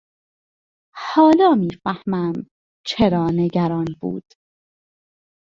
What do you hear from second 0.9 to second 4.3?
حالا میفهمم چرا نگران بود.